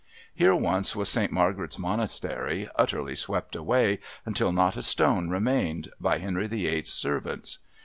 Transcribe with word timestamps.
Here 0.33 0.55
once 0.55 0.95
was 0.95 1.09
Saint 1.09 1.31
Margaret's 1.31 1.77
Monastery 1.77 2.67
utterly 2.75 3.13
swept 3.13 3.55
away, 3.55 3.99
until 4.25 4.51
not 4.51 4.75
a 4.75 4.81
stone 4.81 5.29
remained, 5.29 5.89
by 5.99 6.17
Henry 6.17 6.47
VIII.'s 6.47 6.91
servants. 6.91 7.59